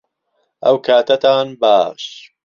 ئەوکاتەتان 0.63 1.47
باش 1.61 2.03